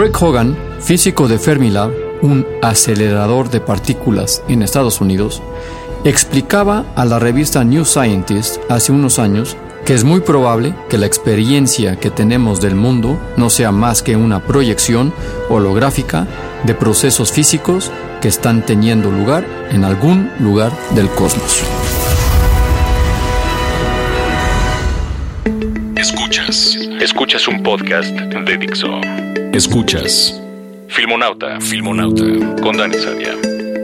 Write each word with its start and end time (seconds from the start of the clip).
Craig 0.00 0.16
Hogan, 0.18 0.56
físico 0.80 1.28
de 1.28 1.38
Fermilab, 1.38 1.92
un 2.22 2.46
acelerador 2.62 3.50
de 3.50 3.60
partículas 3.60 4.42
en 4.48 4.62
Estados 4.62 5.02
Unidos, 5.02 5.42
explicaba 6.04 6.86
a 6.96 7.04
la 7.04 7.18
revista 7.18 7.64
New 7.64 7.84
Scientist 7.84 8.62
hace 8.70 8.92
unos 8.92 9.18
años 9.18 9.58
que 9.84 9.92
es 9.92 10.02
muy 10.02 10.20
probable 10.20 10.74
que 10.88 10.96
la 10.96 11.04
experiencia 11.04 11.96
que 11.96 12.08
tenemos 12.08 12.62
del 12.62 12.76
mundo 12.76 13.18
no 13.36 13.50
sea 13.50 13.72
más 13.72 14.02
que 14.02 14.16
una 14.16 14.42
proyección 14.42 15.12
holográfica 15.50 16.26
de 16.64 16.74
procesos 16.74 17.30
físicos 17.30 17.92
que 18.22 18.28
están 18.28 18.64
teniendo 18.64 19.10
lugar 19.10 19.44
en 19.70 19.84
algún 19.84 20.30
lugar 20.40 20.72
del 20.94 21.10
cosmos. 21.10 21.62
Escuchas. 26.00 26.78
Escuchas 26.98 27.46
un 27.46 27.62
podcast 27.62 28.08
de 28.08 28.56
Dixo. 28.56 29.02
Escuchas. 29.52 30.40
Filmonauta. 30.88 31.60
Filmonauta. 31.60 32.24
Con 32.62 32.78
Dani 32.78 32.94
Sadia. 32.94 33.34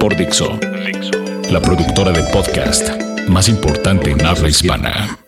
Por 0.01 0.17
Dixo. 0.17 0.59
Dixo. 0.87 1.11
La 1.51 1.61
productora 1.61 2.13
de 2.13 2.23
podcast 2.33 2.89
más 3.29 3.51
importante 3.51 4.13
en 4.13 4.25
habla 4.25 4.49
hispana. 4.49 5.19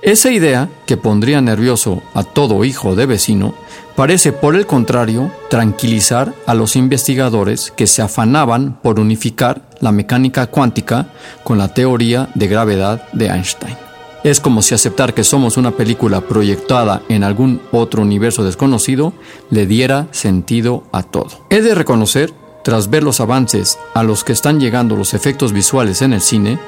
Esa 0.00 0.30
idea, 0.32 0.70
que 0.86 0.96
pondría 0.96 1.42
nervioso 1.42 2.02
a 2.14 2.24
todo 2.24 2.64
hijo 2.64 2.96
de 2.96 3.04
vecino, 3.04 3.54
parece 3.96 4.32
por 4.32 4.56
el 4.56 4.66
contrario 4.66 5.30
tranquilizar 5.50 6.32
a 6.46 6.54
los 6.54 6.76
investigadores 6.76 7.74
que 7.76 7.86
se 7.86 8.00
afanaban 8.00 8.80
por 8.80 8.98
unificar 8.98 9.68
la 9.80 9.92
mecánica 9.92 10.46
cuántica 10.46 11.08
con 11.42 11.58
la 11.58 11.74
teoría 11.74 12.30
de 12.34 12.48
gravedad 12.48 13.06
de 13.12 13.26
Einstein. 13.26 13.83
Es 14.24 14.40
como 14.40 14.62
si 14.62 14.74
aceptar 14.74 15.12
que 15.12 15.22
somos 15.22 15.58
una 15.58 15.72
película 15.72 16.22
proyectada 16.22 17.02
en 17.10 17.24
algún 17.24 17.60
otro 17.72 18.00
universo 18.00 18.42
desconocido 18.42 19.12
le 19.50 19.66
diera 19.66 20.08
sentido 20.12 20.84
a 20.92 21.02
todo. 21.02 21.44
He 21.50 21.60
de 21.60 21.74
reconocer, 21.74 22.32
tras 22.64 22.88
ver 22.88 23.02
los 23.02 23.20
avances 23.20 23.78
a 23.92 24.02
los 24.02 24.24
que 24.24 24.32
están 24.32 24.60
llegando 24.60 24.96
los 24.96 25.12
efectos 25.12 25.52
visuales 25.52 26.00
en 26.00 26.14
el 26.14 26.22
cine, 26.22 26.58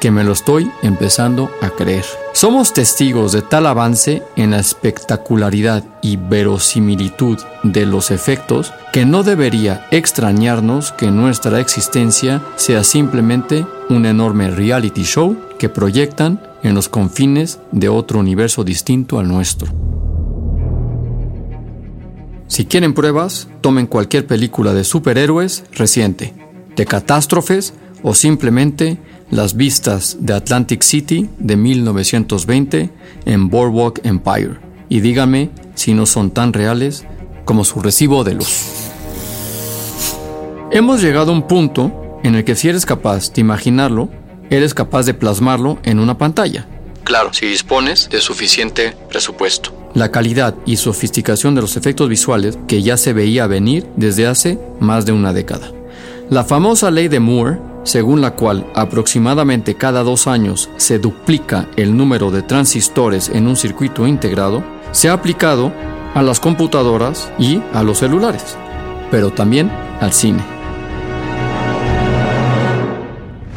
que 0.00 0.10
me 0.10 0.24
lo 0.24 0.32
estoy 0.32 0.70
empezando 0.82 1.50
a 1.60 1.70
creer. 1.70 2.04
Somos 2.32 2.72
testigos 2.72 3.32
de 3.32 3.42
tal 3.42 3.66
avance 3.66 4.22
en 4.34 4.52
la 4.52 4.58
espectacularidad 4.58 5.84
y 6.02 6.16
verosimilitud 6.16 7.38
de 7.62 7.86
los 7.86 8.10
efectos 8.10 8.72
que 8.92 9.04
no 9.04 9.22
debería 9.22 9.86
extrañarnos 9.90 10.92
que 10.92 11.10
nuestra 11.10 11.60
existencia 11.60 12.42
sea 12.56 12.82
simplemente 12.82 13.66
un 13.88 14.06
enorme 14.06 14.50
reality 14.50 15.04
show 15.04 15.36
que 15.58 15.68
proyectan 15.68 16.40
en 16.62 16.74
los 16.74 16.88
confines 16.88 17.58
de 17.70 17.88
otro 17.88 18.18
universo 18.18 18.64
distinto 18.64 19.18
al 19.18 19.28
nuestro. 19.28 19.68
Si 22.46 22.64
quieren 22.64 22.94
pruebas, 22.94 23.48
tomen 23.60 23.86
cualquier 23.86 24.26
película 24.26 24.74
de 24.74 24.82
superhéroes 24.82 25.64
reciente, 25.72 26.34
de 26.74 26.84
catástrofes 26.84 27.74
o 28.02 28.14
simplemente 28.14 28.98
las 29.30 29.54
vistas 29.54 30.16
de 30.20 30.34
Atlantic 30.34 30.82
City 30.82 31.28
de 31.38 31.56
1920 31.56 32.90
en 33.26 33.48
Boardwalk 33.48 34.04
Empire 34.04 34.58
y 34.88 35.00
díganme 35.00 35.50
si 35.74 35.94
no 35.94 36.06
son 36.06 36.30
tan 36.30 36.52
reales 36.52 37.04
como 37.44 37.64
su 37.64 37.80
recibo 37.80 38.24
de 38.24 38.34
luz. 38.34 38.66
Hemos 40.72 41.00
llegado 41.00 41.32
a 41.32 41.34
un 41.34 41.46
punto 41.46 42.20
en 42.22 42.34
el 42.34 42.44
que 42.44 42.54
si 42.54 42.68
eres 42.68 42.86
capaz 42.86 43.32
de 43.32 43.40
imaginarlo, 43.40 44.08
eres 44.50 44.74
capaz 44.74 45.06
de 45.06 45.14
plasmarlo 45.14 45.78
en 45.84 45.98
una 45.98 46.18
pantalla. 46.18 46.66
Claro, 47.04 47.32
si 47.32 47.46
dispones 47.46 48.08
de 48.10 48.20
suficiente 48.20 48.94
presupuesto. 49.08 49.74
La 49.94 50.12
calidad 50.12 50.54
y 50.66 50.76
sofisticación 50.76 51.54
de 51.54 51.62
los 51.62 51.76
efectos 51.76 52.08
visuales 52.08 52.58
que 52.68 52.82
ya 52.82 52.96
se 52.96 53.12
veía 53.12 53.46
venir 53.46 53.86
desde 53.96 54.26
hace 54.26 54.58
más 54.78 55.06
de 55.06 55.12
una 55.12 55.32
década. 55.32 55.72
La 56.28 56.44
famosa 56.44 56.92
ley 56.92 57.08
de 57.08 57.18
Moore, 57.18 57.58
según 57.82 58.20
la 58.20 58.32
cual 58.32 58.66
aproximadamente 58.74 59.74
cada 59.74 60.02
dos 60.02 60.26
años 60.26 60.70
se 60.76 60.98
duplica 60.98 61.66
el 61.76 61.96
número 61.96 62.30
de 62.30 62.42
transistores 62.42 63.28
en 63.28 63.46
un 63.46 63.56
circuito 63.56 64.06
integrado, 64.06 64.62
se 64.92 65.08
ha 65.08 65.12
aplicado 65.12 65.72
a 66.14 66.22
las 66.22 66.40
computadoras 66.40 67.32
y 67.38 67.62
a 67.72 67.82
los 67.82 67.98
celulares, 67.98 68.56
pero 69.10 69.30
también 69.30 69.70
al 70.00 70.12
cine. 70.12 70.42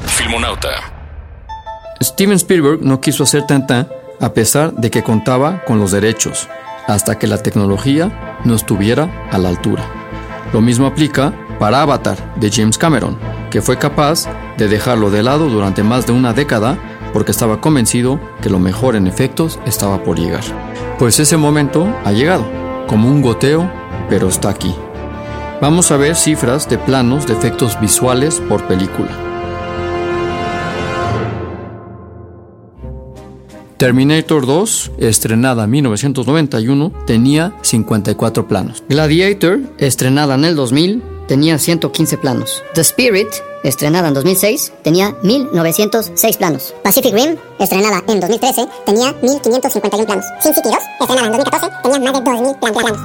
Filmonauta. 0.05 0.69
Steven 2.01 2.35
Spielberg 2.35 2.81
no 2.81 3.01
quiso 3.01 3.23
hacer 3.23 3.45
tanta 3.45 3.87
a 4.19 4.33
pesar 4.33 4.73
de 4.75 4.89
que 4.89 5.03
contaba 5.03 5.63
con 5.65 5.79
los 5.79 5.91
derechos, 5.91 6.47
hasta 6.87 7.19
que 7.19 7.27
la 7.27 7.43
tecnología 7.43 8.39
no 8.45 8.55
estuviera 8.55 9.27
a 9.31 9.37
la 9.37 9.49
altura. 9.49 9.83
Lo 10.53 10.61
mismo 10.61 10.87
aplica 10.87 11.33
para 11.59 11.81
Avatar 11.81 12.35
de 12.39 12.49
James 12.49 12.77
Cameron, 12.77 13.17
que 13.53 13.61
fue 13.61 13.77
capaz 13.77 14.25
de 14.57 14.67
dejarlo 14.67 15.11
de 15.11 15.21
lado 15.21 15.47
durante 15.47 15.83
más 15.83 16.07
de 16.07 16.11
una 16.11 16.33
década 16.33 16.75
porque 17.13 17.29
estaba 17.29 17.61
convencido 17.61 18.19
que 18.41 18.49
lo 18.49 18.57
mejor 18.57 18.95
en 18.95 19.05
efectos 19.05 19.59
estaba 19.67 20.01
por 20.03 20.17
llegar. 20.17 20.41
Pues 20.97 21.19
ese 21.19 21.37
momento 21.37 21.87
ha 22.03 22.11
llegado, 22.13 22.43
como 22.87 23.07
un 23.07 23.21
goteo, 23.21 23.71
pero 24.09 24.27
está 24.27 24.49
aquí. 24.49 24.73
Vamos 25.61 25.91
a 25.91 25.97
ver 25.97 26.15
cifras 26.15 26.67
de 26.67 26.79
planos 26.79 27.27
de 27.27 27.33
efectos 27.33 27.79
visuales 27.79 28.41
por 28.49 28.63
película. 28.63 29.11
Terminator 33.77 34.47
2, 34.47 34.93
estrenada 34.97 35.65
en 35.65 35.69
1991, 35.69 36.91
tenía 37.05 37.53
54 37.61 38.47
planos. 38.47 38.83
Gladiator, 38.89 39.59
estrenada 39.77 40.33
en 40.33 40.45
el 40.45 40.55
2000, 40.55 41.03
tenía 41.27 41.57
115 41.57 42.17
planos. 42.17 42.63
The 42.73 42.81
Spirit, 42.81 43.27
estrenada 43.63 44.07
en 44.07 44.13
2006, 44.13 44.73
tenía 44.83 45.15
1906 45.23 46.37
planos. 46.37 46.73
Pacific 46.83 47.13
Rim, 47.13 47.37
estrenada 47.59 48.03
en 48.07 48.19
2013, 48.19 48.67
tenía 48.85 49.13
1551 49.21 50.05
planos. 50.05 50.25
Sin 50.41 50.53
City 50.53 50.69
2, 50.69 50.77
estrenada 51.01 51.27
en 51.27 51.33
2014, 51.33 51.75
tenía 51.83 52.11
más 52.11 52.23
de 52.23 52.31
2000 52.31 52.55
planos. 52.57 52.97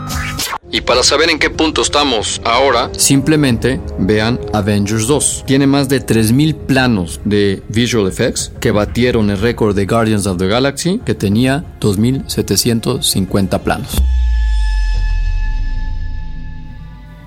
Y 0.71 0.83
para 0.83 1.03
saber 1.03 1.31
en 1.31 1.39
qué 1.39 1.49
punto 1.49 1.81
estamos 1.81 2.43
ahora, 2.45 2.91
simplemente 2.97 3.81
vean 3.99 4.39
Avengers 4.53 5.07
2. 5.07 5.45
Tiene 5.47 5.67
más 5.67 5.89
de 5.89 6.01
3000 6.01 6.55
planos 6.55 7.21
de 7.25 7.63
visual 7.69 8.07
effects 8.07 8.53
que 8.61 8.71
batieron 8.71 9.31
el 9.31 9.41
récord 9.41 9.75
de 9.75 9.87
Guardians 9.87 10.27
of 10.27 10.37
the 10.37 10.47
Galaxy 10.47 11.01
que 11.07 11.15
tenía 11.15 11.65
2750 11.81 13.61
planos. 13.61 13.97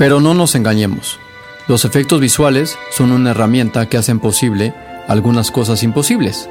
Pero 0.02 0.20
no 0.20 0.34
nos 0.34 0.56
engañemos. 0.56 1.20
Los 1.68 1.86
efectos 1.86 2.20
visuales 2.20 2.76
son 2.90 3.12
una 3.12 3.30
herramienta 3.30 3.88
que 3.88 3.98
hacen 3.98 4.20
posible 4.20 4.74
algunas 5.08 5.52
cosas 5.52 5.84
imposibles, 5.84 6.50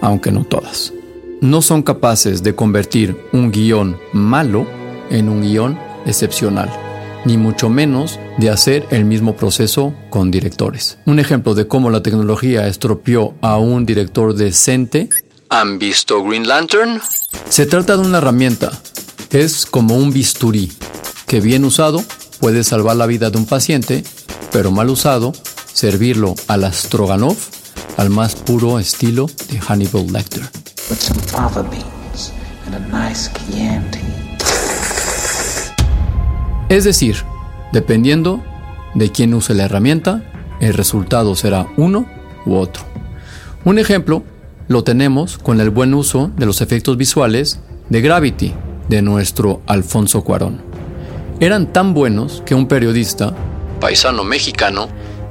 aunque 0.00 0.30
no 0.30 0.44
todas. 0.44 0.92
No 1.40 1.62
son 1.62 1.82
capaces 1.82 2.44
de 2.44 2.54
convertir 2.54 3.16
un 3.32 3.50
guion 3.50 3.98
malo 4.12 4.68
en 5.10 5.28
un 5.28 5.42
guion 5.42 5.76
excepcional, 6.06 6.70
ni 7.24 7.36
mucho 7.36 7.68
menos 7.68 8.20
de 8.38 8.50
hacer 8.50 8.86
el 8.92 9.04
mismo 9.04 9.34
proceso 9.34 9.92
con 10.08 10.30
directores. 10.30 10.96
Un 11.04 11.18
ejemplo 11.18 11.54
de 11.54 11.66
cómo 11.66 11.90
la 11.90 12.04
tecnología 12.04 12.68
estropeó 12.68 13.34
a 13.40 13.58
un 13.58 13.84
director 13.84 14.32
decente. 14.32 15.08
¿Han 15.48 15.80
visto 15.80 16.22
Green 16.22 16.46
Lantern? 16.46 17.00
Se 17.48 17.66
trata 17.66 17.96
de 17.96 18.06
una 18.06 18.18
herramienta. 18.18 18.70
Es 19.30 19.66
como 19.66 19.96
un 19.96 20.12
bisturí 20.12 20.70
que 21.26 21.40
bien 21.40 21.64
usado 21.64 22.04
puede 22.42 22.64
salvar 22.64 22.96
la 22.96 23.06
vida 23.06 23.30
de 23.30 23.38
un 23.38 23.46
paciente, 23.46 24.02
pero 24.50 24.72
mal 24.72 24.90
usado, 24.90 25.32
servirlo 25.72 26.34
al 26.48 26.70
Stroganov 26.74 27.36
al 27.96 28.10
más 28.10 28.34
puro 28.34 28.80
estilo 28.80 29.30
de 29.48 29.60
Hannibal 29.60 30.12
Lecter. 30.12 30.42
Es 36.68 36.82
decir, 36.82 37.16
dependiendo 37.72 38.42
de 38.96 39.12
quién 39.12 39.34
use 39.34 39.54
la 39.54 39.66
herramienta, 39.66 40.24
el 40.60 40.74
resultado 40.74 41.36
será 41.36 41.68
uno 41.76 42.08
u 42.44 42.56
otro. 42.56 42.82
Un 43.64 43.78
ejemplo 43.78 44.24
lo 44.66 44.82
tenemos 44.82 45.38
con 45.38 45.60
el 45.60 45.70
buen 45.70 45.94
uso 45.94 46.32
de 46.36 46.46
los 46.46 46.60
efectos 46.60 46.96
visuales 46.96 47.60
de 47.88 48.00
Gravity 48.00 48.52
de 48.88 49.00
nuestro 49.00 49.62
Alfonso 49.68 50.24
Cuarón. 50.24 50.71
Eran 51.42 51.66
tan 51.72 51.92
buenos 51.92 52.40
que 52.46 52.54
un 52.54 52.68
periodista, 52.68 53.34
paisano 53.80 54.22
mexicano, 54.22 54.86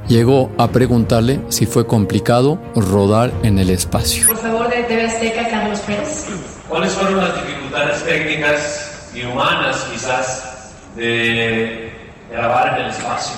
llegó 0.08 0.52
a 0.58 0.68
preguntarle 0.68 1.40
si 1.48 1.64
fue 1.64 1.86
complicado 1.86 2.58
rodar 2.74 3.32
en 3.42 3.58
el 3.58 3.70
espacio. 3.70 4.26
Por 4.26 4.36
favor, 4.36 4.68
de 4.68 4.82
TV 4.82 5.06
Azteca, 5.06 5.48
Carlos 5.48 5.80
Pérez. 5.80 6.26
¿Cuáles 6.68 6.92
fueron 6.92 7.16
las 7.16 7.34
dificultades 7.36 8.04
técnicas 8.04 9.10
y 9.14 9.24
humanas, 9.24 9.88
quizás, 9.90 10.74
de 10.96 11.92
grabar 12.30 12.78
en 12.78 12.84
el 12.84 12.90
espacio? 12.90 13.34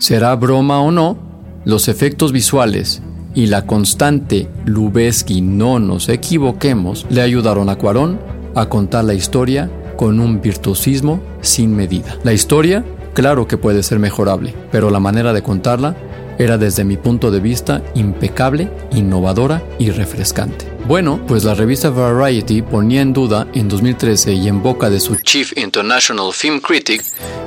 Será 0.00 0.34
broma 0.34 0.80
o 0.80 0.90
no, 0.90 1.18
los 1.64 1.86
efectos 1.86 2.32
visuales 2.32 3.00
y 3.32 3.46
la 3.46 3.64
constante 3.64 4.48
Lubeski 4.64 5.40
no 5.40 5.78
nos 5.78 6.08
equivoquemos 6.08 7.06
le 7.10 7.22
ayudaron 7.22 7.68
a 7.68 7.76
Cuarón 7.76 8.18
a 8.56 8.68
contar 8.68 9.04
la 9.04 9.14
historia 9.14 9.70
con 9.98 10.18
un 10.18 10.40
virtuosismo 10.40 11.20
sin 11.42 11.76
medida. 11.76 12.16
La 12.24 12.32
historia 12.32 12.82
Claro 13.18 13.48
que 13.48 13.56
puede 13.56 13.82
ser 13.82 13.98
mejorable, 13.98 14.54
pero 14.70 14.90
la 14.90 15.00
manera 15.00 15.32
de 15.32 15.42
contarla 15.42 15.96
era 16.38 16.56
desde 16.56 16.84
mi 16.84 16.96
punto 16.96 17.32
de 17.32 17.40
vista 17.40 17.82
impecable, 17.96 18.70
innovadora 18.92 19.60
y 19.80 19.90
refrescante. 19.90 20.66
Bueno, 20.86 21.18
pues 21.26 21.42
la 21.42 21.54
revista 21.54 21.90
Variety 21.90 22.62
ponía 22.62 23.00
en 23.00 23.12
duda 23.12 23.48
en 23.54 23.68
2013 23.68 24.34
y 24.34 24.46
en 24.46 24.62
boca 24.62 24.88
de 24.88 25.00
su 25.00 25.16
Chief 25.16 25.52
International 25.58 26.32
Film 26.32 26.60
Critic 26.60 27.02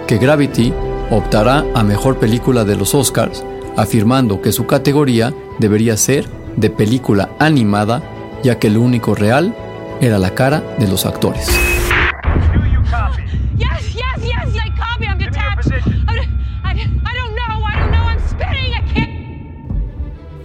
que 0.08 0.18
Gravity 0.18 0.74
optará 1.10 1.66
a 1.74 1.84
mejor 1.86 2.20
película 2.20 2.66
de 2.66 2.76
los 2.76 2.94
Oscars, 2.94 3.42
afirmando 3.78 4.42
que 4.42 4.52
su 4.52 4.66
categoría 4.66 5.34
debería 5.60 5.96
ser 5.96 6.28
de 6.58 6.70
película 6.70 7.30
animada, 7.40 8.04
ya 8.44 8.60
que 8.60 8.70
lo 8.70 8.82
único 8.82 9.16
real 9.16 9.56
era 10.02 10.20
la 10.20 10.36
cara 10.36 10.62
de 10.80 10.90
los 10.90 11.06
actores. 11.06 11.48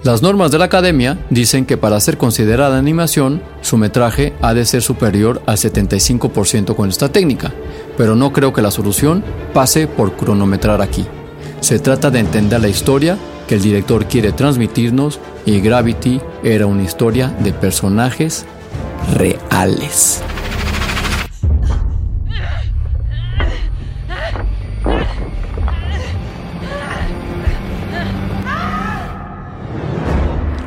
Las 0.06 0.22
normas 0.22 0.52
de 0.52 0.58
la 0.58 0.66
academia 0.66 1.18
dicen 1.30 1.66
que 1.66 1.76
para 1.76 1.98
ser 1.98 2.16
considerada 2.16 2.78
animación, 2.78 3.42
su 3.60 3.76
metraje 3.76 4.34
ha 4.40 4.54
de 4.54 4.64
ser 4.64 4.80
superior 4.80 5.42
al 5.46 5.56
75% 5.56 6.76
con 6.76 6.88
esta 6.88 7.08
técnica, 7.08 7.52
pero 7.96 8.14
no 8.14 8.32
creo 8.32 8.52
que 8.52 8.62
la 8.62 8.70
solución 8.70 9.24
pase 9.52 9.88
por 9.88 10.12
cronometrar 10.12 10.80
aquí. 10.80 11.04
Se 11.58 11.80
trata 11.80 12.12
de 12.12 12.20
entender 12.20 12.60
la 12.60 12.68
historia 12.68 13.18
que 13.48 13.56
el 13.56 13.62
director 13.62 14.06
quiere 14.06 14.30
transmitirnos 14.30 15.18
y 15.44 15.58
Gravity 15.58 16.20
era 16.44 16.66
una 16.66 16.84
historia 16.84 17.34
de 17.40 17.52
personajes 17.52 18.46
reales. 19.12 20.22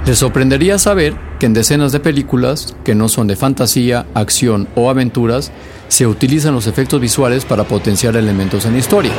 Te 0.09 0.15
sorprendería 0.15 0.79
saber 0.79 1.13
que 1.39 1.45
en 1.45 1.53
decenas 1.53 1.91
de 1.91 1.99
películas, 1.99 2.75
que 2.83 2.95
no 2.95 3.09
son 3.09 3.27
de 3.27 3.35
fantasía, 3.35 4.07
acción 4.15 4.67
o 4.73 4.89
aventuras, 4.89 5.51
se 5.87 6.07
utilizan 6.07 6.55
los 6.55 6.65
efectos 6.65 6.99
visuales 6.99 7.45
para 7.45 7.65
potenciar 7.65 8.15
elementos 8.15 8.65
en 8.65 8.73
la 8.73 8.79
historia. 8.79 9.11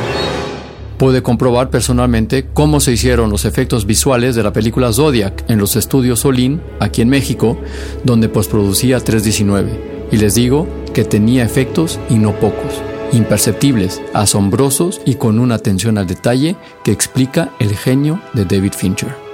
Pude 0.97 1.23
comprobar 1.23 1.69
personalmente 1.69 2.47
cómo 2.53 2.81
se 2.81 2.91
hicieron 2.91 3.29
los 3.29 3.45
efectos 3.45 3.85
visuales 3.85 4.35
de 4.35 4.43
la 4.43 4.51
película 4.51 4.91
Zodiac 4.91 5.49
en 5.49 5.59
los 5.59 5.77
estudios 5.77 6.25
Olin, 6.25 6.61
aquí 6.81 7.01
en 7.01 7.07
México, 7.07 7.57
donde 8.03 8.27
postproducía 8.27 8.99
319. 8.99 10.09
Y 10.11 10.17
les 10.17 10.35
digo 10.35 10.67
que 10.93 11.05
tenía 11.05 11.45
efectos 11.45 12.01
y 12.09 12.15
no 12.15 12.37
pocos, 12.37 12.81
imperceptibles, 13.13 14.01
asombrosos 14.13 14.99
y 15.05 15.15
con 15.15 15.39
una 15.39 15.55
atención 15.55 15.97
al 15.97 16.07
detalle 16.07 16.57
que 16.83 16.91
explica 16.91 17.53
el 17.59 17.77
genio 17.77 18.21
de 18.33 18.43
David 18.43 18.73
Fincher. 18.73 19.30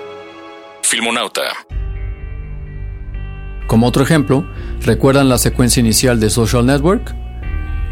Filmonauta. 0.88 1.42
Como 3.68 3.88
otro 3.88 4.04
ejemplo, 4.04 4.48
¿recuerdan 4.80 5.28
la 5.28 5.38
secuencia 5.38 5.82
inicial 5.82 6.22
de 6.22 6.30
Social 6.30 6.66
Network? 6.66 7.14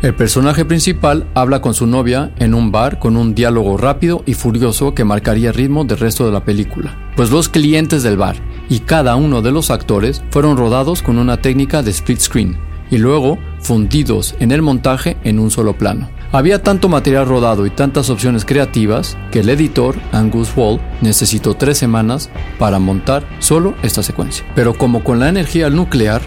El 0.01 0.15
personaje 0.15 0.63
principal 0.63 1.27
habla 1.33 1.61
con 1.61 1.73
su 1.73 1.87
novia 1.87 2.31
en 2.37 2.53
un 2.53 2.71
bar 2.71 2.99
con 2.99 3.17
un 3.17 3.35
diálogo 3.35 3.75
rápido 3.75 4.23
y 4.25 4.33
furioso 4.33 4.95
que 4.95 5.03
marcaría 5.03 5.49
el 5.49 5.55
ritmo 5.55 5.83
del 5.83 5.97
resto 5.97 6.25
de 6.25 6.31
la 6.31 6.45
película. 6.45 7.11
Pues 7.17 7.31
los 7.31 7.49
clientes 7.49 8.01
del 8.01 8.15
bar 8.15 8.37
y 8.69 8.79
cada 8.79 9.17
uno 9.17 9.41
de 9.41 9.51
los 9.51 9.71
actores 9.71 10.23
fueron 10.29 10.55
rodados 10.55 11.01
con 11.01 11.17
una 11.17 11.41
técnica 11.41 11.83
de 11.83 11.91
split 11.91 12.19
screen 12.19 12.57
y 12.89 12.97
luego 12.97 13.37
fundidos 13.59 14.35
en 14.39 14.53
el 14.53 14.61
montaje 14.61 15.17
en 15.25 15.39
un 15.39 15.51
solo 15.51 15.77
plano. 15.77 16.14
Había 16.31 16.61
tanto 16.61 16.89
material 16.89 17.27
rodado 17.27 17.65
y 17.65 17.69
tantas 17.69 18.09
opciones 18.09 18.45
creativas 18.45 19.17
que 19.31 19.39
el 19.39 19.49
editor, 19.49 19.95
Angus 20.11 20.51
Wall, 20.55 20.81
necesitó 21.01 21.55
tres 21.55 21.77
semanas 21.77 22.29
para 22.59 22.79
montar 22.79 23.27
solo 23.39 23.75
esta 23.83 24.03
secuencia. 24.03 24.45
Pero 24.55 24.73
como 24.77 25.03
con 25.03 25.19
la 25.19 25.29
energía 25.29 25.69
nuclear, 25.69 26.21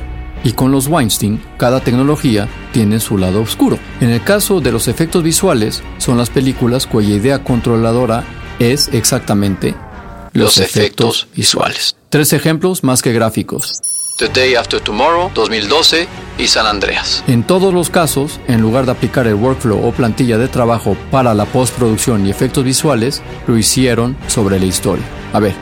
y 0.44 0.52
con 0.52 0.70
los 0.70 0.86
Weinstein, 0.86 1.42
cada 1.56 1.80
tecnología 1.80 2.48
tiene 2.72 3.00
su 3.00 3.18
lado 3.18 3.42
oscuro. 3.42 3.78
En 4.00 4.10
el 4.10 4.22
caso 4.22 4.60
de 4.60 4.72
los 4.72 4.88
efectos 4.88 5.22
visuales, 5.22 5.82
son 5.98 6.18
las 6.18 6.30
películas 6.30 6.86
cuya 6.86 7.16
idea 7.16 7.42
controladora 7.42 8.24
es 8.58 8.88
exactamente 8.92 9.74
los, 10.32 10.58
efectos 10.58 11.28
visuales. 11.34 11.96
Tres 12.08 12.32
ejemplos 12.32 12.84
más 12.84 13.02
que 13.02 13.12
gráficos. 13.12 13.80
The 14.18 14.28
Day 14.28 14.56
After 14.56 14.80
Tomorrow, 14.80 15.30
2012 15.32 16.08
y 16.38 16.48
San 16.48 16.66
Andreas. 16.66 17.22
En 17.28 17.44
todos 17.44 17.72
los 17.72 17.88
casos, 17.88 18.40
en 18.48 18.60
lugar 18.60 18.84
de 18.84 18.90
aplicar 18.90 19.28
el 19.28 19.34
workflow 19.34 19.86
o 19.86 19.92
plantilla 19.92 20.38
de 20.38 20.48
trabajo 20.48 20.96
para 21.12 21.34
la 21.34 21.44
postproducción 21.44 22.26
y 22.26 22.30
efectos 22.30 22.64
visuales, 22.64 23.22
lo 23.46 23.56
hicieron 23.56 24.16
sobre 24.26 24.58
la 24.58 24.66
historia. 24.66 25.04
A 25.32 25.38
ver. 25.38 25.54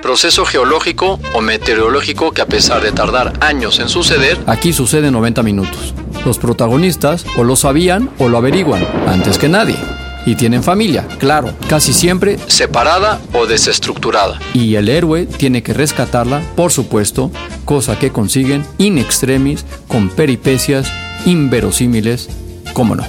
Proceso 0.00 0.44
geológico 0.44 1.18
o 1.34 1.40
meteorológico 1.40 2.30
que 2.30 2.42
a 2.42 2.46
pesar 2.46 2.82
de 2.82 2.92
tardar 2.92 3.32
años 3.40 3.80
en 3.80 3.88
suceder, 3.88 4.38
aquí 4.46 4.72
sucede 4.72 5.08
en 5.08 5.14
90 5.14 5.42
minutos. 5.42 5.92
Los 6.24 6.38
protagonistas 6.38 7.26
o 7.36 7.42
lo 7.42 7.56
sabían 7.56 8.10
o 8.18 8.28
lo 8.28 8.38
averiguan, 8.38 8.86
antes 9.08 9.38
que 9.38 9.48
nadie 9.48 9.76
y 10.26 10.34
tienen 10.34 10.62
familia, 10.62 11.06
claro, 11.18 11.54
casi 11.68 11.92
siempre 11.92 12.38
separada 12.46 13.20
o 13.32 13.46
desestructurada. 13.46 14.38
Y 14.52 14.74
el 14.76 14.88
héroe 14.88 15.26
tiene 15.26 15.62
que 15.62 15.74
rescatarla, 15.74 16.42
por 16.56 16.72
supuesto, 16.72 17.30
cosa 17.64 17.98
que 17.98 18.10
consiguen 18.10 18.64
in 18.78 18.98
extremis 18.98 19.64
con 19.88 20.08
peripecias 20.08 20.90
inverosímiles, 21.26 22.28
cómo 22.72 22.94
no. 22.94 23.04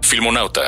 Filmonauta. 0.00 0.62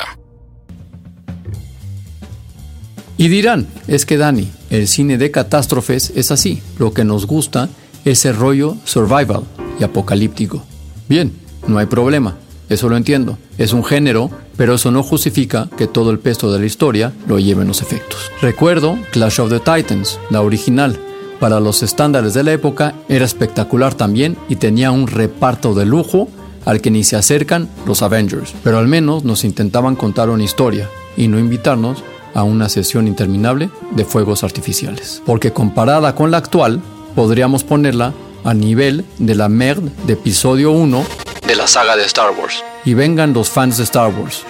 Y 3.16 3.28
dirán, 3.28 3.68
es 3.86 4.06
que 4.06 4.16
Dani, 4.16 4.50
el 4.70 4.88
cine 4.88 5.18
de 5.18 5.30
catástrofes 5.30 6.12
es 6.16 6.32
así, 6.32 6.62
lo 6.78 6.92
que 6.92 7.04
nos 7.04 7.26
gusta 7.26 7.68
es 8.04 8.24
el 8.24 8.34
rollo 8.34 8.76
survival 8.84 9.44
y 9.78 9.84
apocalíptico. 9.84 10.64
Bien, 11.08 11.32
no 11.66 11.78
hay 11.78 11.86
problema, 11.86 12.36
eso 12.68 12.88
lo 12.88 12.96
entiendo. 12.96 13.38
Es 13.58 13.72
un 13.72 13.84
género, 13.84 14.30
pero 14.56 14.74
eso 14.74 14.90
no 14.90 15.02
justifica 15.02 15.68
que 15.76 15.86
todo 15.86 16.10
el 16.10 16.18
peso 16.18 16.52
de 16.52 16.58
la 16.58 16.66
historia 16.66 17.12
lo 17.26 17.38
lleven 17.38 17.68
los 17.68 17.82
efectos. 17.82 18.30
Recuerdo 18.40 18.98
Clash 19.12 19.40
of 19.40 19.50
the 19.50 19.60
Titans, 19.60 20.18
la 20.30 20.40
original. 20.42 20.98
Para 21.40 21.60
los 21.60 21.82
estándares 21.82 22.32
de 22.34 22.42
la 22.42 22.52
época 22.52 22.94
era 23.08 23.24
espectacular 23.24 23.94
también 23.94 24.36
y 24.48 24.56
tenía 24.56 24.90
un 24.90 25.06
reparto 25.06 25.74
de 25.74 25.84
lujo 25.84 26.28
al 26.64 26.80
que 26.80 26.90
ni 26.90 27.04
se 27.04 27.16
acercan 27.16 27.68
los 27.86 28.02
Avengers. 28.02 28.54
Pero 28.62 28.78
al 28.78 28.88
menos 28.88 29.24
nos 29.24 29.44
intentaban 29.44 29.96
contar 29.96 30.30
una 30.30 30.44
historia 30.44 30.88
y 31.16 31.28
no 31.28 31.38
invitarnos 31.38 32.02
a 32.32 32.42
una 32.42 32.68
sesión 32.68 33.06
interminable 33.06 33.70
de 33.92 34.04
fuegos 34.04 34.42
artificiales. 34.42 35.22
Porque 35.26 35.52
comparada 35.52 36.14
con 36.14 36.30
la 36.30 36.38
actual, 36.38 36.80
podríamos 37.14 37.62
ponerla 37.62 38.12
a 38.42 38.54
nivel 38.54 39.04
de 39.18 39.34
la 39.34 39.48
merd 39.48 39.82
de 40.06 40.14
episodio 40.14 40.72
1 40.72 41.04
de 41.46 41.56
la 41.56 41.66
saga 41.66 41.96
de 41.96 42.04
Star 42.04 42.30
Wars. 42.38 42.64
Y 42.84 42.94
vengan 42.94 43.32
los 43.32 43.50
fans 43.50 43.76
de 43.76 43.84
Star 43.84 44.12
Wars. 44.14 44.44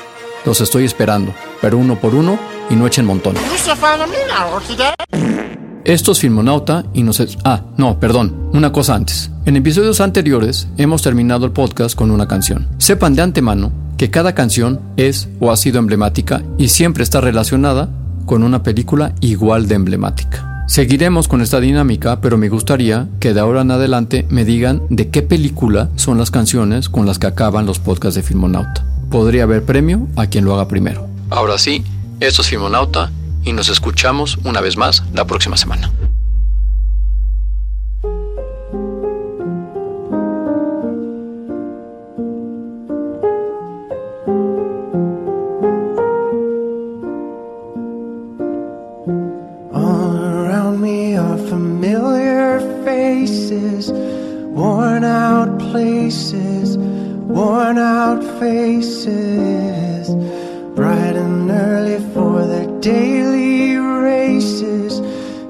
Los 0.45 0.61
estoy 0.61 0.85
esperando, 0.85 1.35
pero 1.61 1.79
uno 1.79 1.97
por 1.97 2.15
uno 2.15 2.39
y 2.71 2.75
no 2.75 2.87
echen 2.87 3.07
montón. 3.07 3.35
Esto 5.85 6.13
es 6.13 6.21
Filmonauta 6.21 6.85
y 6.95 7.03
no 7.03 7.13
sé... 7.13 7.29
Ah, 7.45 7.63
no, 7.77 7.99
perdón, 8.01 8.51
una 8.53 8.73
cosa 8.73 8.95
antes. 8.95 9.31
En 9.45 9.57
episodios 9.57 10.01
anteriores 10.01 10.69
hemos 10.79 11.03
terminado 11.03 11.45
el 11.47 11.53
podcast 11.53 11.95
con 11.95 12.11
una 12.11 12.29
canción. 12.29 12.69
Sepan 12.79 13.15
de 13.15 13.23
antemano 13.23 13.73
que 13.99 14.11
cada 14.11 14.35
canción 14.35 14.81
es 14.97 15.29
o 15.41 15.51
ha 15.51 15.57
sido 15.57 15.79
emblemática 15.79 16.43
y 16.59 16.69
siempre 16.69 17.03
está 17.03 17.21
relacionada 17.21 17.89
con 18.27 18.43
una 18.43 18.63
película 18.63 19.15
igual 19.21 19.69
de 19.69 19.75
emblemática. 19.75 20.54
Seguiremos 20.67 21.29
con 21.29 21.43
esta 21.43 21.61
dinámica, 21.61 22.21
pero 22.23 22.39
me 22.39 22.49
gustaría 22.49 23.07
que 23.21 23.35
de 23.35 23.41
ahora 23.41 23.61
en 23.61 23.71
adelante 23.71 24.27
me 24.31 24.47
digan 24.47 24.83
de 24.89 25.11
qué 25.11 25.21
película 25.23 25.91
son 25.97 26.17
las 26.17 26.31
canciones 26.31 26.89
con 26.89 27.05
las 27.05 27.19
que 27.19 27.27
acaban 27.27 27.67
los 27.67 27.79
podcasts 27.79 28.15
de 28.15 28.23
Filmonauta. 28.23 28.85
Podría 29.11 29.43
haber 29.43 29.65
premio 29.65 30.09
a 30.17 30.27
quien 30.27 30.47
lo 30.47 30.55
haga 30.55 30.67
primero. 30.67 31.07
Ahora 31.29 31.59
sí, 31.59 31.85
esto 32.21 32.41
es 32.41 32.49
Filmonauta 32.49 33.13
y 33.45 33.53
nos 33.53 33.69
escuchamos 33.69 34.39
una 34.45 34.63
vez 34.63 34.79
más 34.79 35.05
la 35.13 35.27
próxima 35.27 35.59
semana. 35.59 35.91
Worn 54.55 55.03
out 55.03 55.59
places, 55.59 56.77
worn 56.77 57.79
out 57.79 58.23
faces, 58.39 60.09
bright 60.75 61.17
and 61.17 61.51
early 61.51 61.99
for 62.13 62.47
their 62.47 62.69
daily 62.81 63.77
races, 63.77 65.01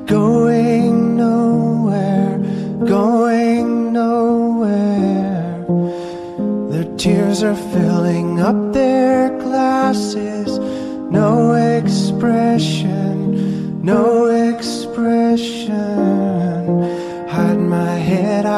going 0.07 1.17
nowhere, 1.17 2.39
going 2.87 3.93
nowhere. 3.93 5.65
Their 6.71 6.97
tears 6.97 7.43
are 7.43 7.57
filling 7.75 8.41
up 8.41 8.73
their 8.73 9.31
glasses, 9.41 10.59
no 11.11 11.55
expression, 11.77 13.83
no 13.83 14.27
expression. 14.27 15.94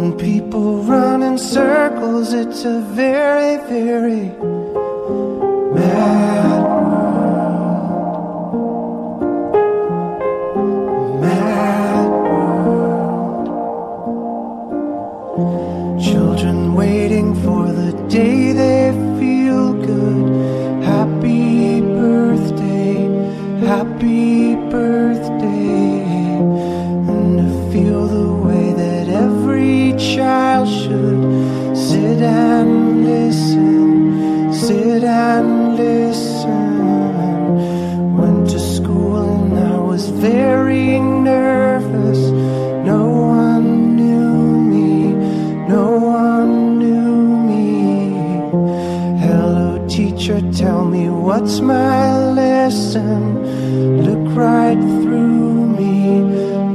When 0.00 0.16
people 0.16 0.82
run 0.82 1.22
in 1.22 1.36
circles, 1.36 2.32
it's 2.32 2.64
a 2.64 2.80
very, 2.80 3.58
very 3.68 4.30
mad 5.74 6.62
world. 6.72 7.60
Mad 11.20 12.08
world. 12.30 13.46
Children 16.02 16.74
waiting 16.74 17.34
for 17.44 17.70
the 17.70 17.92
day 18.08 18.52
they 18.54 18.92
feel 19.20 19.74
good. 19.74 20.29
Teacher, 50.30 50.52
tell 50.52 50.84
me 50.84 51.08
what's 51.08 51.60
my 51.60 52.32
lesson. 52.32 54.02
Look 54.04 54.36
right 54.36 54.78
through 55.02 55.66
me, 55.66 56.20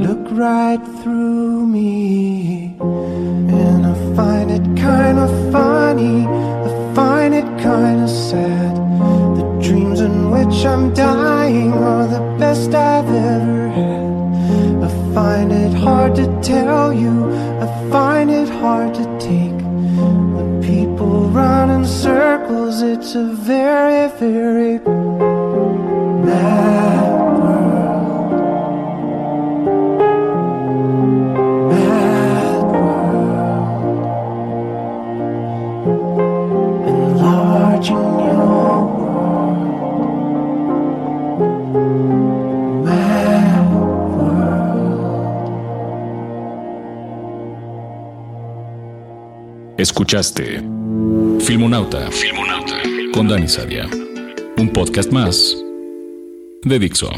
look 0.05 0.27
right 0.31 0.81
through 1.01 1.65
me. 1.67 2.75
And 2.79 3.85
I 3.85 4.15
find 4.15 4.51
it 4.51 4.63
kinda 4.75 5.27
funny, 5.51 6.27
I 6.27 6.93
find 6.93 7.33
it 7.33 7.45
kinda 7.57 8.07
sad. 8.07 8.75
The 9.37 9.45
dreams 9.61 10.01
in 10.01 10.31
which 10.31 10.65
I'm 10.65 10.93
dying 10.93 11.73
are 11.73 12.07
the 12.07 12.23
best 12.39 12.73
I've 12.73 13.09
ever 13.09 13.69
had. 13.69 14.83
I 14.83 14.89
find 15.13 15.51
it 15.51 15.73
hard 15.73 16.15
to 16.15 16.27
tell 16.41 16.93
you, 16.93 17.31
I 17.61 17.67
find 17.89 18.29
it 18.29 18.49
hard 18.49 18.93
to 18.95 19.05
take. 19.19 19.74
People 20.65 21.29
run 21.29 21.69
in 21.69 21.85
circles, 21.85 22.81
it's 22.81 23.13
a 23.13 23.25
very, 23.25 24.09
very 24.17 24.79
mad 26.25 27.05
world. 27.39 28.31
Mad 31.69 32.63
world. 32.73 33.45
Enlarging 36.87 38.07
your 38.25 38.85
world. 38.97 39.45
Escuchaste 49.77 50.61
Filmonauta, 51.45 52.09
Filmonauta 52.09 52.81
con 53.13 53.27
Dani 53.27 53.45
Sadia. 53.45 53.83
Un 54.57 54.69
podcast 54.69 55.11
más 55.11 55.53
de 56.63 56.79
Dixo. 56.79 57.11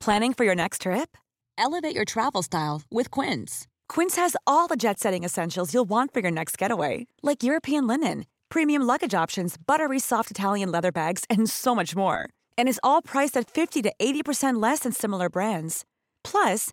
Planning 0.00 0.32
for 0.32 0.44
your 0.44 0.54
next 0.54 0.80
trip? 0.82 1.18
Elevate 1.58 1.94
your 1.94 2.06
travel 2.06 2.42
style 2.42 2.80
with 2.90 3.10
Quince. 3.10 3.66
Quince 3.90 4.16
has 4.16 4.36
all 4.46 4.68
the 4.68 4.76
jet 4.76 4.98
setting 4.98 5.22
essentials 5.22 5.74
you'll 5.74 5.84
want 5.88 6.14
for 6.14 6.20
your 6.20 6.30
next 6.30 6.56
getaway, 6.56 7.06
like 7.22 7.42
European 7.42 7.86
linen, 7.86 8.24
premium 8.48 8.80
luggage 8.86 9.12
options, 9.12 9.56
buttery 9.58 9.98
soft 9.98 10.30
Italian 10.30 10.72
leather 10.72 10.90
bags, 10.92 11.24
and 11.28 11.50
so 11.50 11.74
much 11.74 11.94
more. 11.94 12.30
And 12.56 12.70
is 12.70 12.80
all 12.82 13.02
priced 13.02 13.36
at 13.36 13.50
50 13.50 13.82
to 13.82 13.92
80% 14.00 14.62
less 14.62 14.78
than 14.80 14.92
similar 14.92 15.28
brands. 15.28 15.84
Plus, 16.24 16.72